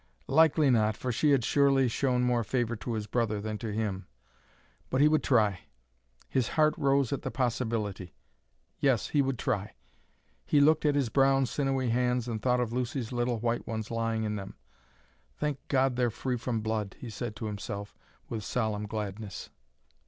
[0.25, 4.07] Likely not, for she had surely shown more favor to his brother than to him.
[4.89, 5.59] But he would try.
[6.27, 8.15] His heart rose at the possibility.
[8.79, 9.75] Yes, he would try.
[10.43, 14.23] He looked at his brown, sinewy hands and thought of Lucy's little white ones lying
[14.23, 14.55] in them.
[15.37, 17.93] "Thank God, they're free from blood!" he said to himself
[18.27, 19.51] with solemn gladness.